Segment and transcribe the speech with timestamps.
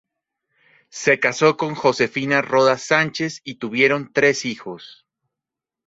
[0.89, 5.05] Se casó con Josefina Rodas Sánchez y tuvieron tres hijos.